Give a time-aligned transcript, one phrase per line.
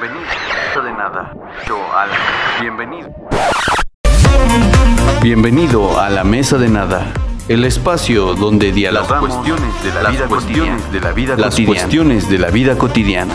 [0.00, 0.82] Bienvenido.
[0.82, 1.32] De nada.
[1.68, 2.16] Yo, Alan.
[2.60, 3.14] Bienvenido.
[5.22, 7.12] Bienvenido a la mesa de nada.
[7.48, 10.92] El espacio donde dialogamos Las cuestiones de la las vida cuestiones cotidiana.
[10.92, 11.66] de la vida Las cotidiana.
[11.80, 13.34] cuestiones de la vida cotidiana.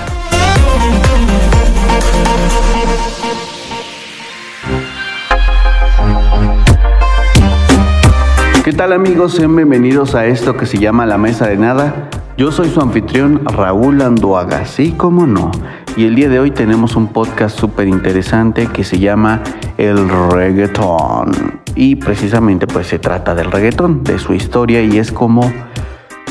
[8.64, 9.34] ¿Qué tal amigos?
[9.34, 12.10] Sean bienvenidos a esto que se llama La Mesa de Nada.
[12.38, 15.52] Yo soy su anfitrión Raúl Anduaga, sí como no.
[16.00, 19.44] Y el día de hoy tenemos un podcast súper interesante que se llama
[19.77, 21.59] El Reggaetón.
[21.76, 25.52] Y precisamente pues se trata del reggaetón, de su historia y es como...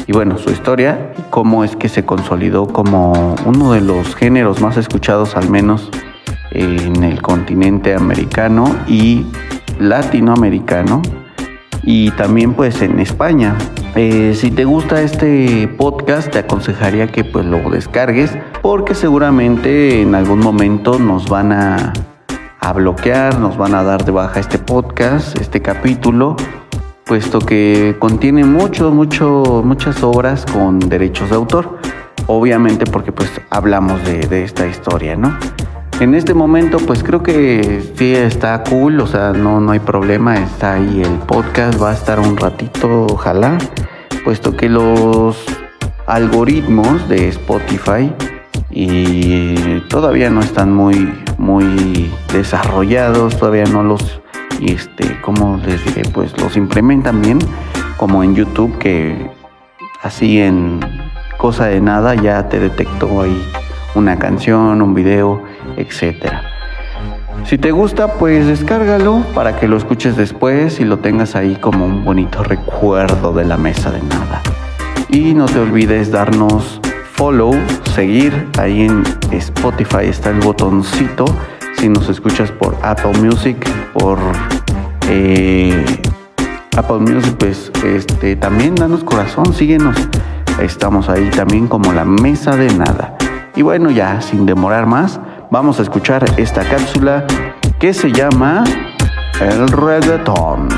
[0.06, 4.78] Y bueno, su historia cómo es que se consolidó como uno de los géneros más
[4.78, 5.90] escuchados al menos
[6.50, 9.26] en el continente americano y
[9.78, 11.02] latinoamericano
[11.82, 13.54] y también pues en España.
[13.94, 20.14] Eh, si te gusta este podcast te aconsejaría que pues lo descargues porque seguramente en
[20.14, 21.92] algún momento nos van a,
[22.60, 26.36] a bloquear, nos van a dar de baja este podcast, este capítulo,
[27.06, 31.78] puesto que contiene mucho, mucho, muchas obras con derechos de autor.
[32.26, 35.36] Obviamente porque pues hablamos de, de esta historia, ¿no?
[36.00, 40.36] En este momento, pues creo que sí está cool, o sea, no, no hay problema,
[40.36, 43.58] está ahí el podcast, va a estar un ratito, ojalá,
[44.22, 45.44] puesto que los
[46.06, 48.12] algoritmos de Spotify
[48.70, 54.20] y todavía no están muy, muy desarrollados, todavía no los,
[54.60, 56.08] este, ¿cómo les diré?
[56.10, 57.40] Pues los implementan bien,
[57.96, 59.32] como en YouTube, que
[60.04, 60.78] así en
[61.38, 63.42] cosa de nada ya te detectó ahí
[63.96, 65.42] una canción, un video,
[65.78, 66.42] etcétera.
[67.44, 71.86] Si te gusta, pues descárgalo para que lo escuches después y lo tengas ahí como
[71.86, 74.42] un bonito recuerdo de la mesa de nada.
[75.08, 76.80] Y no te olvides darnos
[77.12, 77.54] follow,
[77.94, 78.48] seguir.
[78.58, 79.02] Ahí en
[79.32, 81.24] Spotify está el botoncito.
[81.78, 83.56] Si nos escuchas por Apple Music,
[83.94, 84.18] por
[85.08, 85.84] eh,
[86.76, 89.96] Apple Music, pues este, también danos corazón, síguenos.
[90.60, 93.16] Estamos ahí también como la mesa de nada.
[93.56, 95.18] Y bueno, ya sin demorar más,
[95.50, 97.26] vamos a escuchar esta cápsula
[97.78, 98.64] que se llama
[99.40, 100.68] El reggaetón.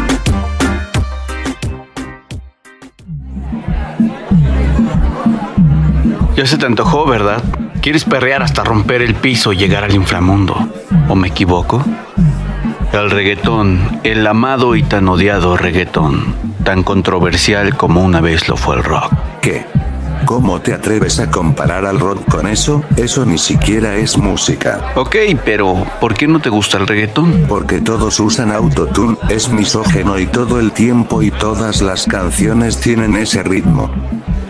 [6.36, 7.42] Ya se te antojó, ¿verdad?
[7.82, 10.56] ¿Quieres perrear hasta romper el piso y llegar al inframundo?
[11.08, 11.84] ¿O me equivoco?
[12.92, 18.76] El reggaetón, el amado y tan odiado reggaetón, tan controversial como una vez lo fue
[18.76, 19.12] el rock.
[19.40, 19.79] ¿Qué?
[20.30, 22.84] ¿Cómo te atreves a comparar al rock con eso?
[22.96, 24.92] Eso ni siquiera es música.
[24.94, 27.46] Ok, pero ¿por qué no te gusta el reggaetón?
[27.48, 33.16] Porque todos usan autotune, es misógeno y todo el tiempo y todas las canciones tienen
[33.16, 33.90] ese ritmo.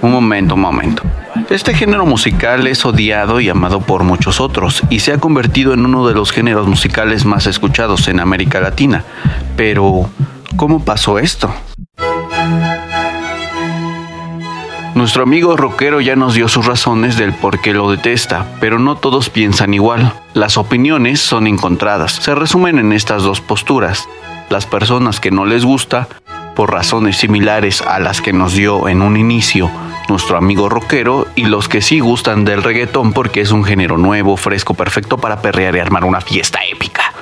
[0.02, 1.02] Un momento, un momento.
[1.48, 5.86] Este género musical es odiado y amado por muchos otros y se ha convertido en
[5.86, 9.02] uno de los géneros musicales más escuchados en América Latina.
[9.56, 10.10] Pero,
[10.56, 11.50] ¿cómo pasó esto?
[15.00, 18.96] Nuestro amigo rockero ya nos dio sus razones del por qué lo detesta, pero no
[18.96, 20.12] todos piensan igual.
[20.34, 22.12] Las opiniones son encontradas.
[22.12, 24.06] Se resumen en estas dos posturas.
[24.50, 26.06] Las personas que no les gusta,
[26.54, 29.70] por razones similares a las que nos dio en un inicio
[30.10, 34.36] nuestro amigo rockero, y los que sí gustan del reggaetón porque es un género nuevo,
[34.36, 37.14] fresco, perfecto para perrear y armar una fiesta épica.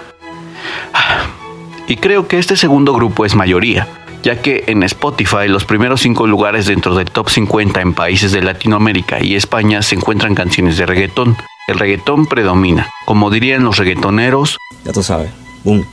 [1.86, 3.86] Y creo que este segundo grupo es mayoría,
[4.22, 8.42] ya que en Spotify los primeros cinco lugares dentro del top 50 en países de
[8.42, 11.36] Latinoamérica y España se encuentran canciones de reggaetón.
[11.68, 15.30] El reggaetón predomina, como dirían los reggaetoneros, Ya tú sabes.
[15.64, 15.86] Boom.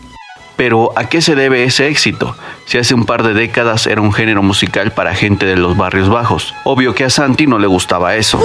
[0.56, 2.36] pero ¿a qué se debe ese éxito?
[2.66, 6.10] Si hace un par de décadas era un género musical para gente de los barrios
[6.10, 6.54] bajos.
[6.64, 8.42] Obvio que a Santi no le gustaba eso.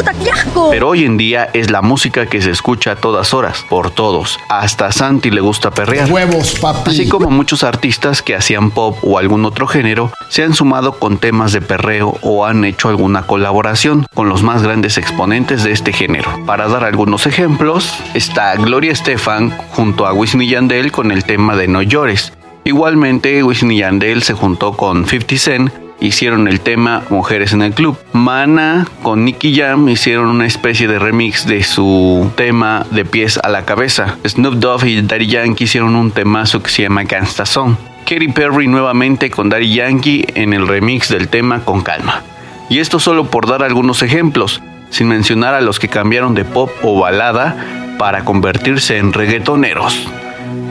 [0.71, 4.39] Pero hoy en día es la música que se escucha a todas horas, por todos.
[4.51, 6.11] Hasta a Santi le gusta perrear.
[6.11, 6.91] Huevos, papi.
[6.91, 11.17] Así como muchos artistas que hacían pop o algún otro género se han sumado con
[11.19, 15.95] temas de perreo o han hecho alguna colaboración con los más grandes exponentes de este
[15.95, 16.45] género.
[16.45, 21.57] Para dar algunos ejemplos, está Gloria Estefan junto a Wisin y Yandel con el tema
[21.57, 22.33] de No llores.
[22.65, 25.71] Igualmente, Wisin y Yandel se juntó con 50 Cent
[26.01, 27.97] hicieron el tema Mujeres en el Club.
[28.13, 33.49] Mana con Nicky Jam hicieron una especie de remix de su tema De pies a
[33.49, 34.17] la cabeza.
[34.27, 37.77] Snoop Dogg y Daddy Yankee hicieron un temazo que se llama Gangsta Song.
[38.07, 42.23] Katy Perry nuevamente con Daddy Yankee en el remix del tema Con Calma.
[42.69, 46.71] Y esto solo por dar algunos ejemplos, sin mencionar a los que cambiaron de pop
[46.83, 47.57] o balada
[47.99, 50.09] para convertirse en reggaetoneros.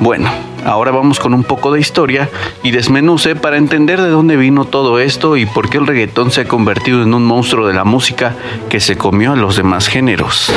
[0.02, 0.30] Bueno,
[0.66, 2.30] ahora vamos con un poco de historia
[2.64, 6.42] y desmenuce para entender de dónde vino todo esto y por qué el reggaetón se
[6.42, 8.34] ha convertido en un monstruo de la música
[8.70, 10.54] que se comió a los demás géneros.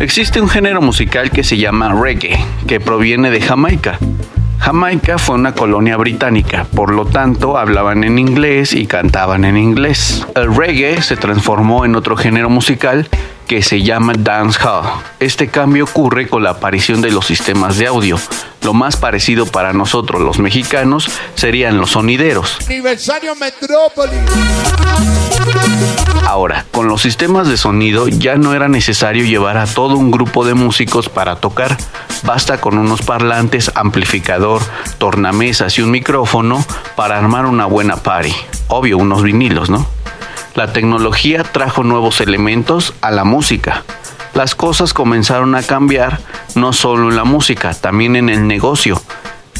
[0.00, 3.98] Existe un género musical que se llama reggae, que proviene de Jamaica.
[4.58, 10.26] Jamaica fue una colonia británica, por lo tanto hablaban en inglés y cantaban en inglés.
[10.34, 13.08] El reggae se transformó en otro género musical
[13.48, 14.84] que se llama dancehall.
[15.18, 18.18] Este cambio ocurre con la aparición de los sistemas de audio.
[18.62, 22.58] Lo más parecido para nosotros los mexicanos serían los sonideros.
[22.66, 24.20] Aniversario Metrópolis.
[26.26, 30.44] Ahora, con los sistemas de sonido ya no era necesario llevar a todo un grupo
[30.44, 31.78] de músicos para tocar.
[32.24, 34.60] Basta con unos parlantes, amplificador,
[34.98, 36.62] tornamesas y un micrófono
[36.96, 38.34] para armar una buena party.
[38.68, 39.97] Obvio, unos vinilos, ¿no?
[40.58, 43.84] La tecnología trajo nuevos elementos a la música.
[44.34, 46.18] Las cosas comenzaron a cambiar
[46.56, 49.00] no solo en la música, también en el negocio.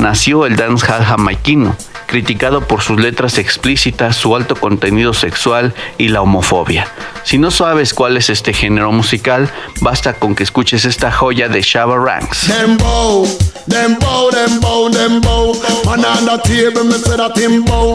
[0.00, 1.76] Nació el dancehall jamaiquino,
[2.08, 6.88] criticado por sus letras explícitas, su alto contenido sexual y la homofobia.
[7.25, 9.50] Si no sabes cuál es este género musical,
[9.81, 12.47] basta con que escuches esta joya de Shabba Ranks.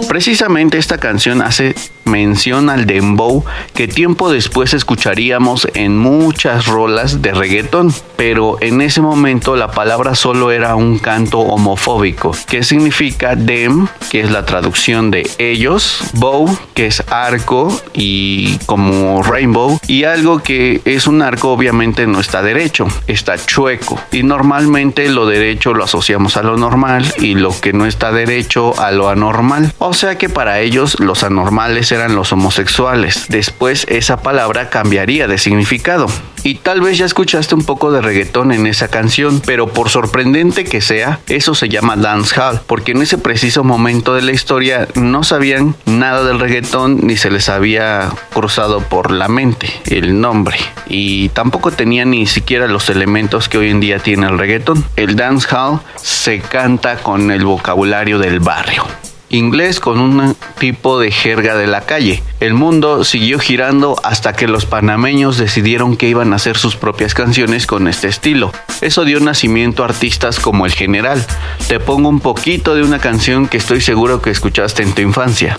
[0.07, 1.75] Precisamente esta canción hace
[2.05, 3.43] mención al dembow
[3.73, 10.13] que tiempo después escucharíamos en muchas rolas de reggaeton, pero en ese momento la palabra
[10.15, 16.55] solo era un canto homofóbico, que significa dem, que es la traducción de ellos, bow,
[16.73, 22.41] que es arco y como rainbow, y algo que es un arco obviamente no está
[22.41, 27.73] derecho, está chueco, y normalmente lo derecho lo asociamos a lo normal y lo que
[27.73, 32.31] no está derecho a lo anormal, o sea que para ellos los anormales eran los
[32.31, 33.25] homosexuales.
[33.29, 36.07] Después esa palabra cambiaría de significado.
[36.43, 40.65] Y tal vez ya escuchaste un poco de reggaetón en esa canción, pero por sorprendente
[40.65, 45.23] que sea, eso se llama dancehall, porque en ese preciso momento de la historia no
[45.23, 50.57] sabían nada del reggaetón ni se les había cruzado por la mente el nombre
[50.87, 54.83] y tampoco tenían ni siquiera los elementos que hoy en día tiene el reggaetón.
[54.95, 58.85] El dancehall se canta con el vocabulario del barrio
[59.33, 62.23] inglés con un tipo de jerga de la calle.
[62.39, 67.13] El mundo siguió girando hasta que los panameños decidieron que iban a hacer sus propias
[67.13, 68.51] canciones con este estilo.
[68.81, 71.25] Eso dio nacimiento a artistas como El General.
[71.67, 75.57] Te pongo un poquito de una canción que estoy seguro que escuchaste en tu infancia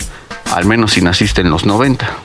[0.51, 2.23] al menos si naciste en los 90.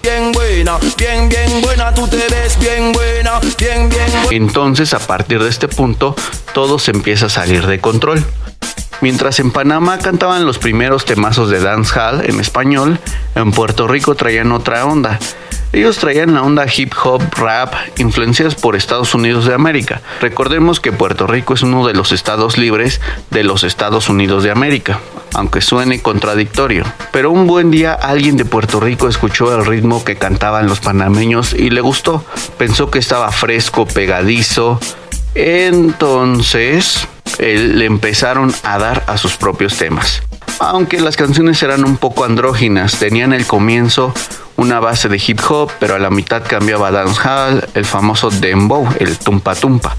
[4.31, 6.14] Entonces, a partir de este punto,
[6.53, 8.25] todo se empieza a salir de control.
[9.00, 12.99] Mientras en Panamá cantaban los primeros temazos de dancehall en español,
[13.35, 15.19] en Puerto Rico traían otra onda.
[15.73, 20.02] Ellos traían la onda hip hop, rap, influenciadas por Estados Unidos de América.
[20.20, 23.00] Recordemos que Puerto Rico es uno de los estados libres
[23.31, 24.99] de los Estados Unidos de América,
[25.32, 26.85] aunque suene contradictorio.
[27.12, 31.53] Pero un buen día alguien de Puerto Rico escuchó el ritmo que cantaban los panameños
[31.53, 32.25] y le gustó.
[32.58, 34.81] Pensó que estaba fresco, pegadizo.
[35.35, 37.06] Entonces
[37.38, 40.23] le empezaron a dar a sus propios temas.
[40.59, 44.12] Aunque las canciones eran un poco andróginas, tenían el comienzo
[44.56, 48.87] una base de hip hop, pero a la mitad cambiaba a dancehall, el famoso dembow,
[48.99, 49.97] el tumpa tumpa.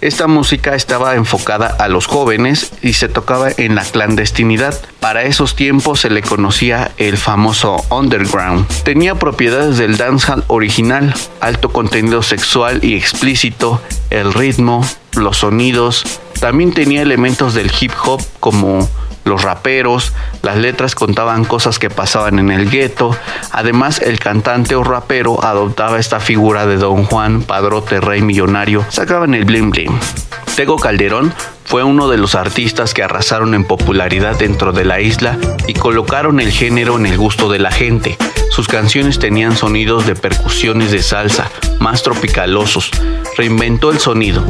[0.00, 4.80] Esta música estaba enfocada a los jóvenes y se tocaba en la clandestinidad.
[5.00, 8.68] Para esos tiempos se le conocía el famoso underground.
[8.84, 16.04] Tenía propiedades del dancehall original, alto contenido sexual y explícito, el ritmo, los sonidos.
[16.38, 18.88] También tenía elementos del hip hop como
[19.24, 23.16] los raperos, las letras contaban cosas que pasaban en el gueto,
[23.52, 29.34] además el cantante o rapero adoptaba esta figura de Don Juan, padrote rey millonario, sacaban
[29.34, 30.00] el bling bling.
[30.56, 31.32] Tego Calderón
[31.68, 36.40] fue uno de los artistas que arrasaron en popularidad dentro de la isla y colocaron
[36.40, 38.16] el género en el gusto de la gente.
[38.50, 42.90] Sus canciones tenían sonidos de percusiones de salsa, más tropicalosos.
[43.36, 44.42] Reinventó el sonido,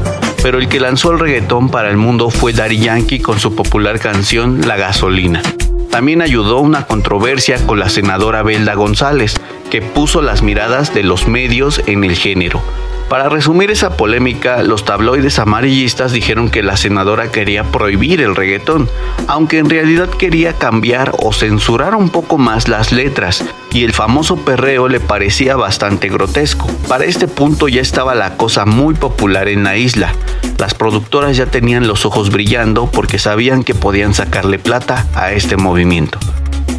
[0.44, 3.98] pero el que lanzó el reggaetón para el mundo fue Daddy Yankee con su popular
[3.98, 5.42] canción La Gasolina.
[5.90, 9.34] También ayudó una controversia con la senadora Belda González,
[9.72, 12.62] que puso las miradas de los medios en el género.
[13.08, 18.86] Para resumir esa polémica, los tabloides amarillistas dijeron que la senadora quería prohibir el reggaetón,
[19.26, 24.36] aunque en realidad quería cambiar o censurar un poco más las letras, y el famoso
[24.36, 26.66] perreo le parecía bastante grotesco.
[26.86, 30.12] Para este punto ya estaba la cosa muy popular en la isla.
[30.58, 35.56] Las productoras ya tenían los ojos brillando porque sabían que podían sacarle plata a este
[35.56, 36.18] movimiento.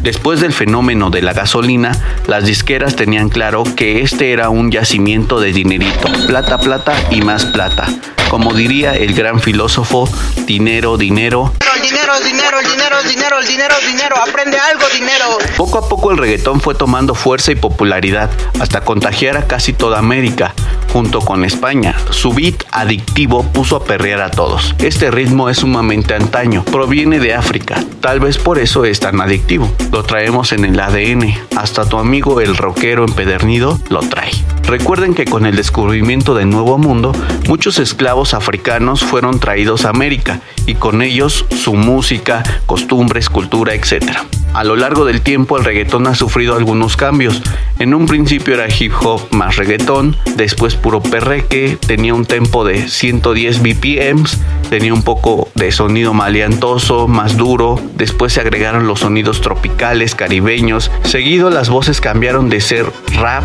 [0.02, 1.92] Después del fenómeno de la gasolina,
[2.26, 7.44] las disqueras tenían claro que este era un yacimiento de dinerito, plata, plata y más
[7.44, 7.86] plata.
[8.30, 10.08] Como diría el gran filósofo,
[10.46, 11.52] dinero, dinero.
[11.82, 15.38] Dinero, dinero, dinero, dinero, dinero, dinero, aprende algo, dinero.
[15.60, 19.98] Poco a poco el reggaetón fue tomando fuerza y popularidad, hasta contagiar a casi toda
[19.98, 20.54] América.
[20.90, 21.94] junto con España.
[22.10, 24.74] Su beat adictivo puso a perrear a todos.
[24.78, 29.70] Este ritmo es sumamente antaño, proviene de África, tal vez por eso es tan adictivo.
[29.92, 34.32] Lo traemos en el ADN, hasta tu amigo el rockero empedernido lo trae.
[34.64, 37.12] Recuerden que con el descubrimiento del Nuevo Mundo,
[37.46, 44.22] muchos esclavos africanos fueron traídos a América y con ellos su música, costumbres, cultura, etc.
[44.52, 47.40] A lo largo del tiempo el reggaetón ha sufrido algunos cambios.
[47.78, 52.88] En un principio era hip hop más reggaetón, después puro perreque, tenía un tempo de
[52.88, 54.38] 110 BPMs,
[54.68, 60.90] tenía un poco de sonido maleantoso, más duro, después se agregaron los sonidos tropicales, caribeños,
[61.04, 63.44] seguido las voces cambiaron de ser rap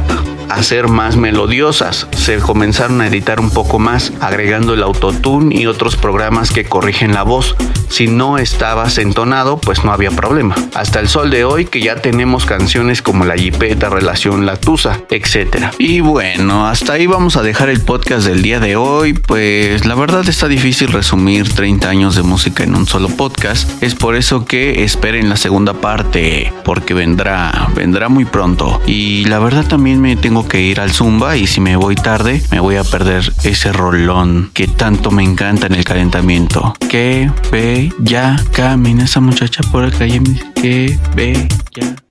[0.50, 5.66] a ser más melodiosas, se comenzaron a editar un poco más, agregando el autotune y
[5.66, 7.56] otros programas que corrigen la voz.
[7.96, 10.54] Si no estabas entonado, pues no había problema.
[10.74, 15.00] Hasta el sol de hoy que ya tenemos canciones como La Jipeta, Relación La Tusa,
[15.10, 15.68] etc.
[15.80, 19.96] Y bueno, hasta ahí vamos a dejar el podcast del día de hoy, pues la
[19.96, 23.82] verdad está difícil resumir 30 años de música en un solo podcast.
[23.82, 28.82] Es por eso que esperen la segunda parte, porque vendrá, vendrá muy pronto.
[28.86, 32.42] Y la verdad también me tengo que ir al Zumba y si me voy tarde,
[32.52, 36.74] me voy a perder ese rolón que tanto me encanta en el calentamiento.
[36.90, 40.22] Que ve ya camina esa muchacha por la calle,
[40.56, 42.05] que ve ya.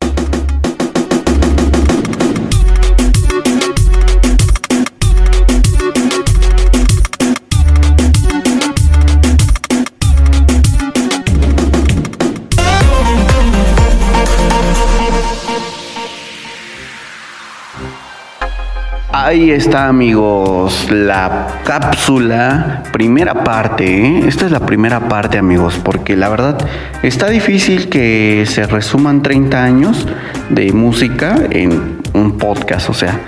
[19.16, 23.84] Ahí está amigos, la cápsula, primera parte.
[23.86, 24.24] ¿eh?
[24.26, 26.58] Esta es la primera parte amigos, porque la verdad
[27.04, 30.08] está difícil que se resuman 30 años
[30.50, 32.90] de música en un podcast.
[32.90, 33.20] O sea,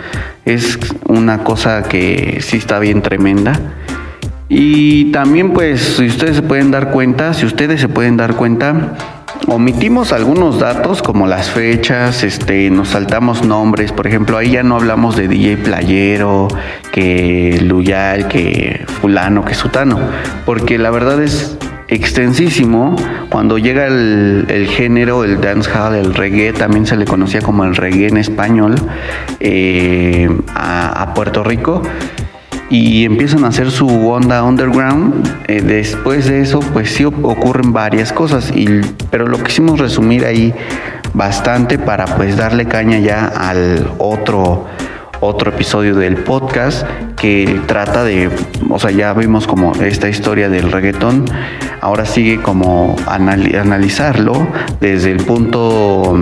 [0.44, 0.76] es
[1.06, 3.56] una cosa que sí está bien tremenda.
[4.48, 8.96] Y también pues si ustedes se pueden dar cuenta, si ustedes se pueden dar cuenta,
[9.48, 14.74] Omitimos algunos datos como las fechas, este, nos saltamos nombres, por ejemplo, ahí ya no
[14.74, 16.48] hablamos de DJ Playero,
[16.90, 20.00] que Luyal, que fulano, que sutano,
[20.44, 22.96] porque la verdad es extensísimo.
[23.30, 28.08] Cuando llega el, género, el dancehall, el reggae, también se le conocía como el reggae
[28.08, 28.74] en español,
[29.38, 31.82] eh, a Puerto Rico
[32.70, 35.26] y empiezan a hacer su onda underground.
[35.48, 38.66] Eh, después de eso, pues sí ocurren varias cosas, y,
[39.10, 40.54] pero lo quisimos resumir ahí
[41.14, 44.66] bastante para pues darle caña ya al otro
[45.20, 48.30] otro episodio del podcast que trata de,
[48.68, 51.24] o sea, ya vimos como esta historia del reggaetón,
[51.80, 54.46] ahora sigue como analizarlo
[54.80, 56.18] desde el punto,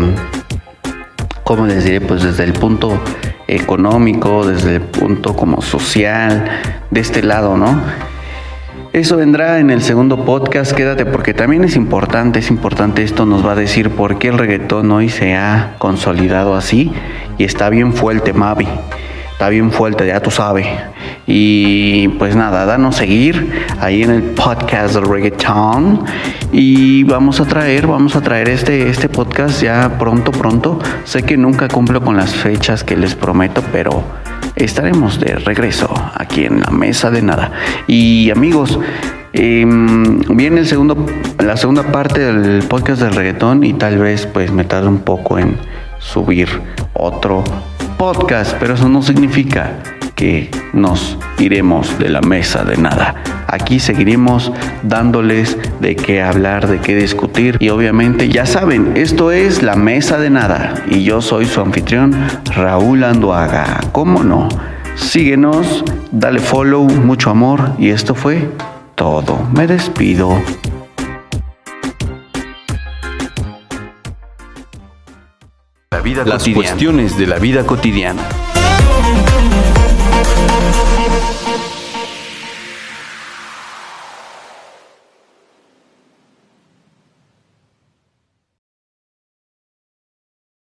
[1.44, 2.00] ¿cómo les diré?
[2.00, 2.98] Pues desde el punto
[3.46, 6.50] económico, desde el punto como social,
[6.90, 7.80] de este lado, ¿no?
[8.92, 13.44] Eso vendrá en el segundo podcast, quédate porque también es importante, es importante esto, nos
[13.44, 16.92] va a decir por qué el reggaetón hoy se ha consolidado así
[17.36, 18.68] y está bien fuerte Mavi,
[19.34, 20.64] está bien fuerte, ya tú sabes.
[21.26, 26.04] Y pues nada, danos seguir ahí en el podcast del reggaeton.
[26.52, 30.78] Y vamos a traer, vamos a traer este, este podcast ya pronto, pronto.
[31.02, 34.04] Sé que nunca cumplo con las fechas que les prometo, pero
[34.54, 37.50] estaremos de regreso aquí en la mesa de nada.
[37.88, 38.78] Y amigos,
[39.32, 41.06] em, viene el segundo,
[41.40, 45.40] la segunda parte del podcast del reggaetón y tal vez pues me tarde un poco
[45.40, 45.56] en
[45.98, 46.48] subir
[46.92, 47.42] otro
[47.98, 49.78] podcast, pero eso no significa
[50.14, 53.14] que nos iremos de la mesa de nada.
[53.46, 59.62] Aquí seguiremos dándoles de qué hablar, de qué discutir y obviamente ya saben, esto es
[59.62, 62.14] la mesa de nada y yo soy su anfitrión
[62.54, 63.80] Raúl Anduaga.
[63.92, 64.48] ¿Cómo no?
[64.94, 68.48] Síguenos, dale follow, mucho amor y esto fue
[68.94, 69.38] todo.
[69.52, 70.38] Me despido.
[76.04, 78.53] Vida Las cuestiones de la vida cotidiana.